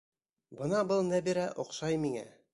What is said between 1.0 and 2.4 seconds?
Нәбирә оҡшай миңә!